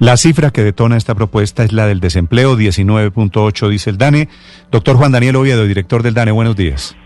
La 0.00 0.16
cifra 0.16 0.50
que 0.50 0.62
detona 0.62 0.96
esta 0.96 1.14
propuesta 1.14 1.62
es 1.62 1.74
la 1.74 1.86
del 1.86 2.00
desempleo, 2.00 2.56
19.8, 2.56 3.68
dice 3.68 3.90
el 3.90 3.98
DANE. 3.98 4.30
Doctor 4.70 4.96
Juan 4.96 5.12
Daniel 5.12 5.36
Oviedo, 5.36 5.66
director 5.66 6.02
del 6.02 6.14
DANE, 6.14 6.30
buenos 6.30 6.56
días. 6.56 6.96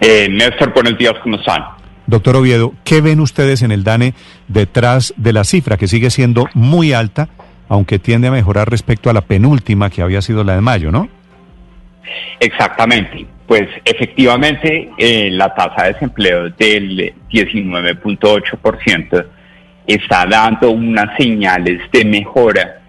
Eh, 0.00 0.28
Néstor, 0.30 0.72
buenos 0.72 0.96
días, 0.96 1.14
¿cómo 1.24 1.34
están? 1.34 1.64
Doctor 2.06 2.36
Oviedo, 2.36 2.74
¿qué 2.84 3.00
ven 3.00 3.18
ustedes 3.18 3.62
en 3.62 3.72
el 3.72 3.82
DANE 3.82 4.14
detrás 4.46 5.14
de 5.16 5.32
la 5.32 5.42
cifra 5.42 5.76
que 5.76 5.88
sigue 5.88 6.10
siendo 6.10 6.46
muy 6.54 6.92
alta, 6.92 7.28
aunque 7.68 7.98
tiende 7.98 8.28
a 8.28 8.30
mejorar 8.30 8.70
respecto 8.70 9.10
a 9.10 9.12
la 9.12 9.22
penúltima 9.22 9.90
que 9.90 10.02
había 10.02 10.22
sido 10.22 10.44
la 10.44 10.54
de 10.54 10.60
mayo, 10.60 10.92
no? 10.92 11.08
Exactamente. 12.38 13.26
Pues 13.48 13.68
efectivamente 13.84 14.90
eh, 14.96 15.28
la 15.32 15.52
tasa 15.52 15.86
de 15.86 15.94
desempleo 15.94 16.50
del 16.50 17.14
19.8% 17.32 19.26
está 19.86 20.26
dando 20.26 20.70
unas 20.70 21.16
señales 21.16 21.80
de 21.92 22.04
mejora 22.04 22.80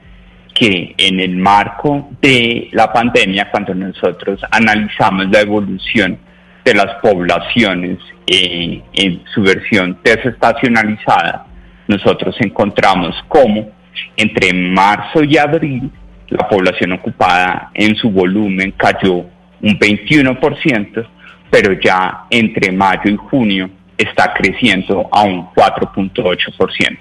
que 0.54 0.96
en 0.97 1.19
el 1.19 1.36
marco 1.36 2.10
de 2.21 2.69
la 2.71 2.92
pandemia, 2.92 3.52
cuando 3.52 3.75
nosotros 3.75 4.39
analizamos 4.50 5.29
la 5.29 5.42
evolución 5.42 6.18
de 6.64 6.74
las 6.74 6.96
poblaciones 7.02 8.00
eh, 8.25 8.82
en 8.93 9.24
su 9.33 9.42
versión 9.42 10.00
desestacionalizada, 10.02 11.46
nosotros 11.88 12.36
encontramos 12.39 13.16
cómo 13.27 13.69
entre 14.16 14.54
marzo 14.54 15.24
y 15.24 15.38
abril 15.38 15.91
la 16.30 16.47
población 16.47 16.93
ocupada 16.93 17.69
en 17.74 17.96
su 17.96 18.10
volumen 18.10 18.74
cayó 18.77 19.25
un 19.61 19.80
21%, 19.80 21.07
pero 21.50 21.74
ya 21.80 22.25
entre 22.30 22.71
mayo 22.71 23.11
y 23.11 23.16
junio 23.16 23.69
está 23.97 24.33
creciendo 24.33 25.07
a 25.11 25.23
un 25.23 25.47
4.8%. 25.54 26.97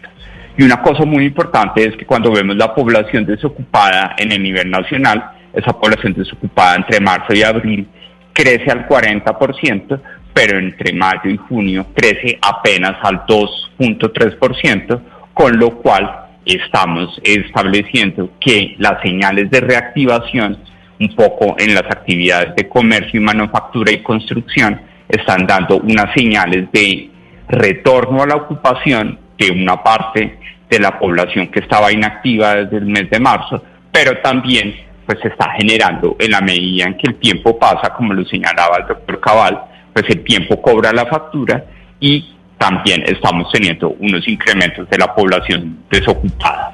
Y 0.56 0.62
una 0.62 0.80
cosa 0.82 1.04
muy 1.04 1.24
importante 1.24 1.84
es 1.84 1.96
que 1.96 2.06
cuando 2.06 2.30
vemos 2.30 2.56
la 2.56 2.74
población 2.74 3.26
desocupada 3.26 4.14
en 4.18 4.30
el 4.30 4.42
nivel 4.42 4.70
nacional, 4.70 5.32
esa 5.52 5.73
población 5.73 6.14
desocupada 6.14 6.76
entre 6.76 7.01
marzo 7.01 7.34
y 7.34 7.42
abril 7.42 7.88
crece 8.32 8.70
al 8.70 8.86
40%, 8.86 10.01
pero 10.32 10.59
entre 10.59 10.92
mayo 10.92 11.30
y 11.30 11.36
junio 11.36 11.86
crece 11.95 12.38
apenas 12.40 12.96
al 13.02 13.24
2.3%, 13.26 15.01
con 15.32 15.58
lo 15.58 15.70
cual 15.79 16.26
estamos 16.45 17.20
estableciendo 17.24 18.30
que 18.40 18.74
las 18.79 19.01
señales 19.02 19.51
de 19.51 19.60
reactivación 19.60 20.58
un 21.01 21.14
poco 21.16 21.56
en 21.58 21.74
las 21.74 21.84
actividades 21.84 22.54
de 22.54 22.68
comercio 22.68 23.20
y 23.20 23.24
manufactura 23.24 23.90
y 23.92 24.02
construcción 24.02 24.80
están 25.09 25.47
dando 25.47 25.79
unas 25.79 26.13
señales 26.15 26.71
de 26.73 27.10
retorno 27.49 28.23
a 28.23 28.27
la 28.27 28.37
ocupación 28.37 29.19
de 29.38 29.51
una 29.51 29.83
parte 29.83 30.38
de 30.69 30.79
la 30.79 30.99
población 30.99 31.49
que 31.49 31.60
estaba 31.60 31.93
inactiva 31.93 32.55
desde 32.55 32.79
el 32.79 32.87
mes 32.87 33.10
de 33.10 33.21
marzo, 33.21 33.63
pero 33.93 34.19
también 34.23 34.75
pues 35.07 35.19
se 35.21 35.29
está 35.29 35.51
generando 35.59 36.16
en 36.19 36.30
la 36.30 36.41
medida 36.41 36.87
en 36.87 36.97
que 36.97 37.09
el 37.09 37.16
tiempo 37.16 37.59
pasa, 37.59 37.93
como 37.95 38.15
lo 38.15 38.25
señalaba 38.25 38.79
el 38.79 38.87
doctor 38.87 39.21
Cabal, 39.21 39.60
pues 39.93 40.07
el 40.09 40.25
tiempo 40.25 40.60
cobra 40.60 40.93
la 40.93 41.07
factura 41.07 41.65
y 42.01 42.35
también 42.59 43.02
estamos 43.07 43.51
teniendo 43.52 43.91
unos 44.01 44.27
incrementos 44.27 44.88
de 44.88 44.99
la 44.99 45.15
población 45.15 45.85
desocupada. 45.91 46.73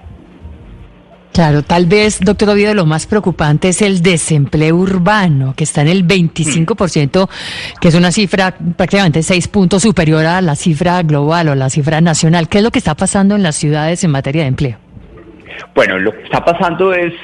Claro, 1.33 1.63
tal 1.63 1.87
vez, 1.87 2.19
doctor 2.21 2.51
Oviedo, 2.51 2.75
lo 2.75 2.87
más 2.87 3.07
preocupante 3.07 3.69
es 3.69 3.83
el 3.83 4.03
desempleo 4.03 4.75
urbano, 4.75 5.55
que 5.57 5.63
está 5.63 5.81
en 5.83 5.89
el 5.89 6.05
25%, 6.05 7.29
que 7.81 7.89
es 7.89 7.95
una 7.95 8.11
cifra 8.11 8.53
prácticamente 8.77 9.23
seis 9.23 9.47
puntos 9.47 9.83
superior 9.83 10.27
a 10.27 10.41
la 10.41 10.57
cifra 10.57 11.03
global 11.03 11.49
o 11.49 11.55
la 11.55 11.71
cifra 11.71 12.01
nacional. 12.01 12.49
¿Qué 12.49 12.59
es 12.59 12.65
lo 12.65 12.73
que 12.73 12.81
está 12.81 12.97
pasando 12.97 13.37
en 13.37 13.45
las 13.45 13.55
ciudades 13.55 14.03
en 14.03 14.11
materia 14.11 14.43
de 14.43 14.49
empleo? 14.49 14.79
Bueno, 15.75 15.99
lo 15.99 16.13
que 16.13 16.25
está 16.25 16.45
pasando 16.45 16.93
es 16.93 17.15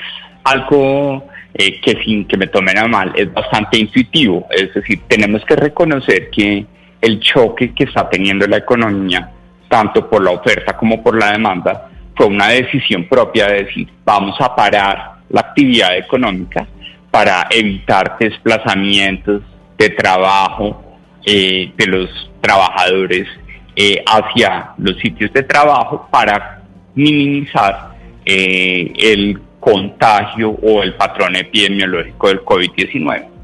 algo 0.45 1.27
eh, 1.55 1.81
que 1.81 2.01
sin 2.05 2.27
que 2.27 2.37
me 2.37 2.47
tomen 2.47 2.79
a 2.79 2.87
mal 2.87 3.13
es 3.17 3.33
bastante 3.33 3.79
intuitivo. 3.79 4.47
Es 4.51 4.73
decir, 4.73 5.01
tenemos 5.09 5.45
que 5.45 5.57
reconocer 5.57 6.31
que 6.31 6.65
el 7.01 7.21
choque 7.21 7.75
que 7.75 7.85
está 7.85 8.09
teniendo 8.09 8.47
la 8.47 8.59
economía, 8.59 9.31
tanto 9.69 10.09
por 10.09 10.23
la 10.23 10.31
oferta 10.31 10.77
como 10.77 11.03
por 11.03 11.19
la 11.19 11.33
demanda, 11.33 11.86
fue 12.17 12.27
una 12.27 12.49
decisión 12.49 13.05
propia 13.09 13.47
de 13.49 13.65
decir, 13.65 13.89
vamos 14.05 14.37
a 14.41 14.55
parar 14.55 15.17
la 15.29 15.41
actividad 15.41 15.97
económica 15.97 16.67
para 17.11 17.47
evitar 17.51 18.17
desplazamientos 18.19 19.43
de 19.77 19.91
trabajo 19.91 20.83
eh, 21.25 21.73
de 21.77 21.87
los 21.87 22.31
trabajadores 22.41 23.27
eh, 23.75 24.03
hacia 24.07 24.71
los 24.79 24.97
sitios 24.99 25.33
de 25.33 25.43
trabajo 25.43 26.09
para 26.11 26.63
minimizar 26.95 27.91
eh, 28.25 28.93
el 28.97 29.39
contagio 29.61 30.51
o 30.51 30.83
el 30.83 30.95
patrón 30.95 31.37
epidemiológico 31.37 32.29
del 32.29 32.41
COVID-19. 32.43 33.36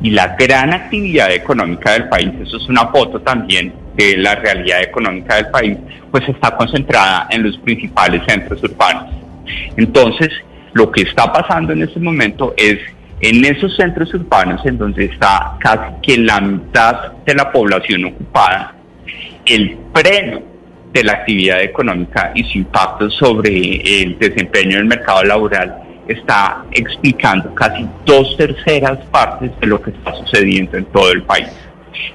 Y 0.00 0.10
la 0.10 0.36
gran 0.38 0.72
actividad 0.72 1.32
económica 1.32 1.92
del 1.92 2.08
país, 2.08 2.30
eso 2.40 2.56
es 2.56 2.68
una 2.68 2.86
foto 2.88 3.20
también 3.20 3.72
de 3.94 4.16
la 4.16 4.36
realidad 4.36 4.82
económica 4.82 5.36
del 5.36 5.48
país, 5.48 5.76
pues 6.10 6.28
está 6.28 6.56
concentrada 6.56 7.26
en 7.30 7.42
los 7.42 7.58
principales 7.58 8.22
centros 8.26 8.62
urbanos. 8.62 9.12
Entonces, 9.76 10.30
lo 10.72 10.90
que 10.90 11.02
está 11.02 11.32
pasando 11.32 11.72
en 11.72 11.82
este 11.82 11.98
momento 11.98 12.54
es 12.56 12.78
en 13.20 13.44
esos 13.44 13.74
centros 13.76 14.12
urbanos 14.14 14.64
en 14.64 14.78
donde 14.78 15.06
está 15.06 15.56
casi 15.58 15.92
que 16.02 16.18
la 16.18 16.40
mitad 16.40 17.12
de 17.26 17.34
la 17.34 17.50
población 17.50 18.04
ocupada, 18.04 18.74
el 19.44 19.76
freno 19.92 20.40
de 20.92 21.04
la 21.04 21.12
actividad 21.14 21.62
económica 21.62 22.30
y 22.34 22.44
su 22.44 22.58
impacto 22.58 23.10
sobre 23.10 24.02
el 24.02 24.18
desempeño 24.18 24.76
del 24.76 24.86
mercado 24.86 25.24
laboral 25.24 25.87
está 26.08 26.64
explicando 26.72 27.54
casi 27.54 27.86
dos 28.04 28.36
terceras 28.36 28.98
partes 29.10 29.50
de 29.60 29.66
lo 29.66 29.80
que 29.80 29.90
está 29.90 30.14
sucediendo 30.14 30.76
en 30.76 30.84
todo 30.86 31.12
el 31.12 31.22
país. 31.22 31.48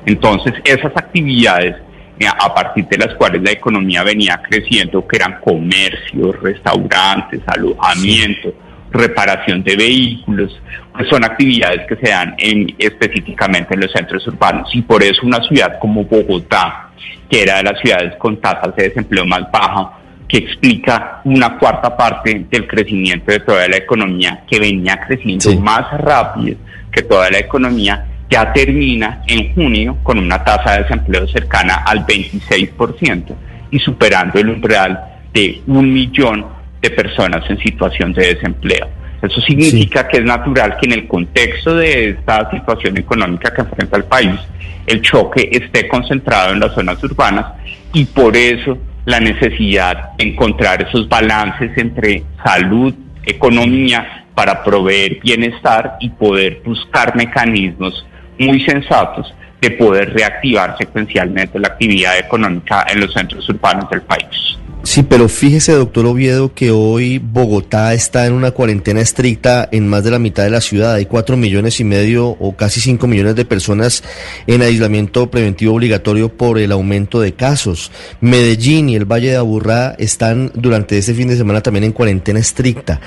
Entonces, 0.06 0.54
esas 0.66 0.92
actividades 0.96 1.76
eh, 2.20 2.28
a 2.28 2.54
partir 2.54 2.88
de 2.88 2.98
las 2.98 3.16
cuales 3.16 3.42
la 3.42 3.52
economía 3.52 4.04
venía 4.04 4.40
creciendo, 4.48 5.08
que 5.08 5.18
eran 5.18 5.40
comercio, 5.40 6.32
restaurantes, 6.34 7.42
alojamiento, 7.48 8.54
reparación 8.92 9.64
de 9.64 9.76
vehículos, 9.76 10.62
pues 10.94 11.10
son 11.10 11.26
actividades 11.26 11.88
que 11.88 11.96
se 11.96 12.12
dan 12.12 12.36
en, 12.38 12.76
específicamente 12.78 13.74
en 13.74 13.82
los 13.82 13.92
centros 13.92 14.26
urbanos. 14.28 14.70
Y 14.76 14.84
por 14.84 15.02
eso 15.02 15.22
una 15.24 15.42
ciudad 15.44 15.80
como 15.80 16.04
Bogotá, 16.04 16.92
que 17.30 17.42
era 17.42 17.58
de 17.58 17.64
las 17.64 17.80
ciudades 17.80 18.16
con 18.18 18.40
tasas 18.40 18.76
de 18.76 18.90
desempleo 18.90 19.26
más 19.26 19.52
bajas, 19.52 20.03
que 20.34 20.40
explica 20.40 21.22
una 21.26 21.60
cuarta 21.60 21.96
parte 21.96 22.48
del 22.50 22.68
crecimiento 22.68 23.32
de 23.32 23.42
toda 23.42 23.68
la 23.68 23.78
economía, 23.78 24.42
que 24.50 24.60
venía 24.60 25.00
creciendo 25.00 25.62
más 25.62 25.92
rápido 26.02 26.58
que 26.92 27.04
toda 27.04 27.30
la 27.30 27.38
economía, 27.38 28.04
ya 28.32 28.52
termina 28.52 29.22
en 29.28 29.54
junio 29.54 30.00
con 30.02 30.18
una 30.18 30.44
tasa 30.44 30.72
de 30.72 30.84
desempleo 30.86 31.28
cercana 31.28 31.84
al 31.86 32.04
26% 32.08 33.36
y 33.70 33.78
superando 33.78 34.40
el 34.40 34.50
umbral 34.50 35.00
de 35.32 35.62
un 35.68 35.94
millón 35.94 36.48
de 36.82 36.90
personas 36.90 37.48
en 37.48 37.60
situación 37.60 38.12
de 38.12 38.34
desempleo. 38.34 38.90
Eso 39.22 39.40
significa 39.40 40.08
que 40.08 40.18
es 40.18 40.24
natural 40.24 40.78
que 40.82 40.88
en 40.88 40.94
el 40.94 41.08
contexto 41.08 41.76
de 41.76 42.10
esta 42.10 42.50
situación 42.50 42.98
económica 42.98 43.54
que 43.54 43.62
enfrenta 43.62 43.98
el 43.98 44.06
país, 44.06 44.40
el 44.88 45.00
choque 45.04 45.48
esté 45.52 45.88
concentrado 45.88 46.54
en 46.54 46.60
las 46.60 46.74
zonas 46.74 47.04
urbanas 47.04 47.46
y 47.94 48.06
por 48.06 48.36
eso 48.36 48.80
la 49.06 49.20
necesidad 49.20 50.14
de 50.18 50.30
encontrar 50.30 50.82
esos 50.82 51.08
balances 51.10 51.78
entre 51.78 52.24
salud, 52.44 52.94
economía, 53.26 54.26
para 54.34 54.64
proveer 54.64 55.20
bienestar 55.22 55.98
y 56.00 56.10
poder 56.10 56.62
buscar 56.66 57.16
mecanismos 57.16 58.06
muy 58.40 58.60
sensatos 58.62 59.34
de 59.62 59.72
poder 59.72 60.14
reactivar 60.14 60.76
secuencialmente 60.78 61.60
la 61.60 61.70
actividad 61.70 62.18
económica 62.18 62.86
en 62.90 63.00
los 63.00 63.14
centros 63.14 63.48
urbanos 63.50 63.90
del 63.90 64.02
país. 64.02 64.58
Sí, 64.94 65.02
pero 65.02 65.28
fíjese, 65.28 65.72
doctor 65.72 66.06
Oviedo, 66.06 66.54
que 66.54 66.70
hoy 66.70 67.18
Bogotá 67.18 67.96
está 67.96 68.28
en 68.28 68.34
una 68.34 68.52
cuarentena 68.52 69.02
estricta 69.02 69.68
en 69.72 69.88
más 69.88 70.04
de 70.04 70.12
la 70.12 70.20
mitad 70.20 70.44
de 70.44 70.52
la 70.52 70.62
ciudad. 70.62 70.94
Hay 70.94 71.08
cuatro 71.08 71.36
millones 71.36 71.80
y 71.80 71.84
medio 71.84 72.28
o 72.28 72.56
casi 72.56 72.80
cinco 72.80 73.08
millones 73.08 73.36
de 73.36 73.44
personas 73.44 74.04
en 74.46 74.62
aislamiento 74.62 75.32
preventivo 75.32 75.74
obligatorio 75.74 76.38
por 76.38 76.60
el 76.60 76.72
aumento 76.72 77.20
de 77.20 77.34
casos. 77.34 77.92
Medellín 78.22 78.88
y 78.88 78.96
el 78.96 79.12
Valle 79.12 79.32
de 79.32 79.38
Aburrá 79.38 79.96
están 79.98 80.52
durante 80.54 80.96
este 81.00 81.16
fin 81.16 81.28
de 81.28 81.38
semana 81.38 81.62
también 81.62 81.86
en 81.86 81.92
cuarentena 81.92 82.38
estricta. 82.38 83.02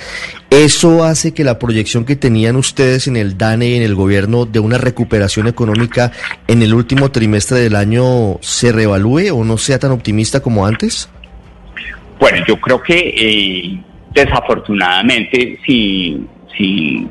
¿Eso 0.50 1.05
hace 1.05 1.35
que 1.35 1.44
la 1.44 1.61
proyección 1.61 2.05
que 2.05 2.17
tenían 2.17 2.56
ustedes 2.56 3.06
en 3.06 3.17
el 3.17 3.39
DANE 3.39 3.69
y 3.69 3.75
en 3.77 3.82
el 3.82 3.94
gobierno 3.94 4.44
de 4.44 4.59
una 4.59 4.79
recuperación 4.79 5.47
económica 5.47 6.11
en 6.49 6.62
el 6.62 6.75
último 6.75 7.12
trimestre 7.12 7.61
del 7.61 7.77
año 7.77 8.41
se 8.43 8.73
reevalúe 8.73 9.32
o 9.32 9.44
no 9.44 9.56
sea 9.56 9.79
tan 9.79 9.93
optimista 9.93 10.41
como 10.41 10.67
antes? 10.67 11.09
Bueno, 12.19 12.45
yo 12.47 12.59
creo 12.61 12.83
que 12.83 13.15
eh, 13.17 13.81
desafortunadamente, 14.13 15.59
si, 15.67 16.27
si, 16.57 17.07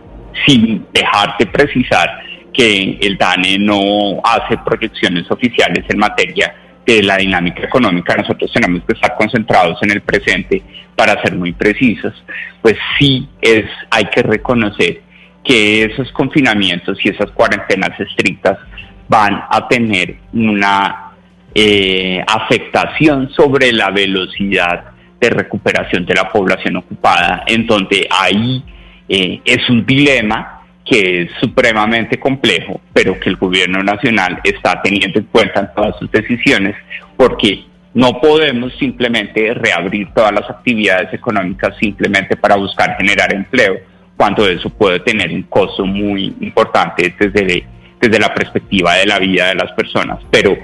sin 0.46 0.86
dejar 0.92 1.38
de 1.38 1.46
precisar 1.46 2.20
que 2.52 2.98
el 3.02 3.18
DANE 3.18 3.60
no 3.60 4.22
hace 4.24 4.58
proyecciones 4.66 5.30
oficiales 5.30 5.86
en 5.90 6.00
materia 6.00 6.56
de 6.86 7.04
la 7.04 7.18
dinámica 7.18 7.64
económica, 7.64 8.16
nosotros 8.16 8.52
tenemos 8.54 8.84
que 8.86 8.94
estar 8.94 9.16
concentrados 9.16 9.78
en 9.84 9.92
el 9.92 10.02
presente 10.02 10.62
para 10.96 11.22
ser 11.22 11.36
muy 11.36 11.52
precisos, 11.52 12.14
pues 12.62 12.78
sí 12.98 13.28
es, 13.42 13.66
hay 13.90 14.06
que 14.06 14.24
reconocer 14.24 15.02
que 15.44 15.84
esos 15.84 16.12
confinamientos 16.12 16.98
y 17.04 17.10
esas 17.10 17.30
cuarentenas 17.32 18.00
estrictas 18.00 18.58
van 19.08 19.44
a 19.50 19.68
tener 19.68 20.16
una 20.34 21.12
eh, 21.54 22.24
afectación 22.28 23.30
sobre 23.30 23.72
la 23.72 23.92
velocidad 23.92 24.95
de 25.26 25.36
recuperación 25.36 26.06
de 26.06 26.14
la 26.14 26.30
población 26.32 26.78
ocupada, 26.78 27.44
en 27.48 27.66
donde 27.66 28.08
ahí 28.10 28.64
eh, 29.08 29.42
es 29.46 29.70
un 29.70 29.86
dilema 29.86 30.62
que 30.86 31.24
es 31.24 31.32
supremamente 31.40 32.20
complejo, 32.20 32.80
pero 32.94 33.20
que 33.20 33.30
el 33.30 33.38
gobierno 33.38 33.82
nacional 33.82 34.40
está 34.44 34.82
teniendo 34.82 35.20
en 35.20 35.26
cuenta 35.26 35.62
en 35.62 35.70
todas 35.76 35.98
sus 35.98 36.12
decisiones, 36.12 36.76
porque 37.18 37.66
no 37.96 38.20
podemos 38.22 38.74
simplemente 38.78 39.54
reabrir 39.54 40.10
todas 40.14 40.34
las 40.34 40.50
actividades 40.50 41.14
económicas 41.14 41.76
simplemente 41.80 42.36
para 42.36 42.56
buscar 42.56 42.98
generar 42.98 43.34
empleo, 43.34 43.80
cuando 44.16 44.48
eso 44.48 44.70
puede 44.70 45.00
tener 45.00 45.32
un 45.32 45.44
costo 45.44 45.86
muy 45.86 46.36
importante 46.42 47.16
desde, 47.20 47.66
desde 48.00 48.20
la 48.20 48.34
perspectiva 48.34 48.96
de 48.96 49.06
la 49.06 49.20
vida 49.20 49.48
de 49.48 49.56
las 49.56 49.72
personas. 49.74 50.20
Pero 50.30 50.56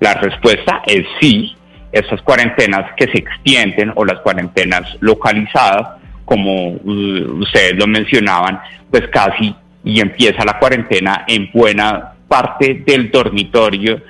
la 0.00 0.14
respuesta 0.14 0.82
es 0.86 1.04
sí, 1.20 1.54
esas 1.92 2.20
cuarentenas 2.22 2.92
que 2.96 3.06
se 3.06 3.18
extienden 3.18 3.92
o 3.94 4.04
las 4.04 4.20
cuarentenas 4.20 4.96
localizadas, 5.00 5.98
como 6.24 6.72
uh, 6.72 7.40
ustedes 7.40 7.76
lo 7.76 7.86
mencionaban, 7.86 8.60
pues 8.90 9.08
casi 9.08 9.54
y 9.84 10.00
empieza 10.00 10.44
la 10.44 10.58
cuarentena 10.58 11.24
en 11.26 11.50
buena 11.52 12.12
parte 12.28 12.82
del 12.86 13.10
dormitorio 13.10 14.02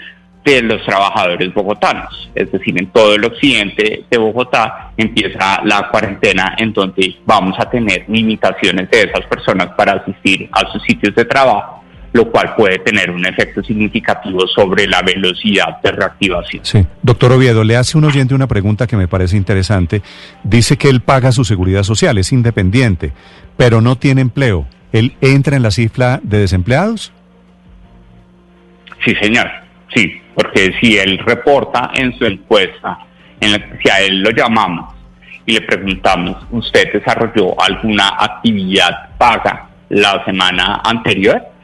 de 0.44 0.62
los 0.62 0.84
trabajadores 0.84 1.52
bogotanos, 1.52 2.30
es 2.34 2.50
decir, 2.50 2.74
en 2.78 2.86
todo 2.86 3.14
el 3.14 3.24
occidente 3.24 4.04
de 4.10 4.18
Bogotá 4.18 4.92
empieza 4.96 5.60
la 5.64 5.88
cuarentena 5.90 6.54
en 6.56 6.72
donde 6.72 7.16
vamos 7.26 7.58
a 7.58 7.68
tener 7.68 8.04
limitaciones 8.08 8.90
de 8.90 9.02
esas 9.02 9.26
personas 9.26 9.68
para 9.76 9.92
asistir 9.92 10.48
a 10.52 10.60
sus 10.72 10.82
sitios 10.84 11.14
de 11.14 11.24
trabajo, 11.26 11.77
lo 12.18 12.32
cual 12.32 12.56
puede 12.56 12.80
tener 12.80 13.12
un 13.12 13.24
efecto 13.24 13.62
significativo 13.62 14.44
sobre 14.48 14.88
la 14.88 15.02
velocidad 15.02 15.80
de 15.80 15.92
reactivación. 15.92 16.64
Sí, 16.64 16.84
doctor 17.00 17.30
Oviedo, 17.30 17.62
le 17.62 17.76
hace 17.76 17.96
un 17.96 18.04
oyente 18.04 18.34
una 18.34 18.48
pregunta 18.48 18.88
que 18.88 18.96
me 18.96 19.06
parece 19.06 19.36
interesante. 19.36 20.02
Dice 20.42 20.76
que 20.76 20.88
él 20.88 21.00
paga 21.00 21.30
su 21.30 21.44
seguridad 21.44 21.84
social, 21.84 22.18
es 22.18 22.32
independiente, 22.32 23.12
pero 23.56 23.80
no 23.80 23.96
tiene 23.96 24.20
empleo. 24.20 24.66
¿Él 24.92 25.14
entra 25.20 25.56
en 25.56 25.62
la 25.62 25.70
cifra 25.70 26.18
de 26.20 26.40
desempleados? 26.40 27.12
Sí, 29.04 29.14
señor, 29.22 29.48
sí, 29.94 30.20
porque 30.34 30.74
si 30.80 30.98
él 30.98 31.20
reporta 31.24 31.92
en 31.94 32.18
su 32.18 32.24
encuesta, 32.24 32.98
en 33.40 33.52
la, 33.52 33.58
si 33.80 33.90
a 33.90 34.00
él 34.00 34.22
lo 34.22 34.30
llamamos 34.30 34.92
y 35.46 35.52
le 35.52 35.60
preguntamos, 35.60 36.36
¿usted 36.50 36.92
desarrolló 36.92 37.54
alguna 37.62 38.08
actividad 38.18 39.16
paga 39.18 39.68
la 39.88 40.24
semana 40.24 40.80
anterior? 40.84 41.57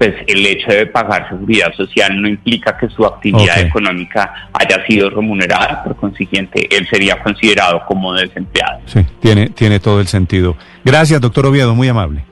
Pues 0.00 0.14
el 0.28 0.46
hecho 0.46 0.72
de 0.72 0.86
pagar 0.86 1.28
seguridad 1.28 1.74
social 1.74 2.22
no 2.22 2.26
implica 2.26 2.74
que 2.78 2.88
su 2.88 3.04
actividad 3.04 3.60
económica 3.60 4.48
haya 4.54 4.82
sido 4.86 5.10
remunerada, 5.10 5.84
por 5.84 5.94
consiguiente, 5.94 6.66
él 6.74 6.88
sería 6.90 7.22
considerado 7.22 7.82
como 7.86 8.14
desempleado. 8.14 8.80
Sí, 8.86 9.04
tiene, 9.20 9.50
tiene 9.50 9.78
todo 9.78 10.00
el 10.00 10.06
sentido. 10.06 10.56
Gracias, 10.86 11.20
doctor 11.20 11.44
Oviedo, 11.44 11.74
muy 11.74 11.88
amable. 11.88 12.24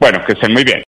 Bueno, 0.00 0.24
que 0.24 0.32
estén 0.32 0.54
muy 0.54 0.64
bien. 0.64 0.84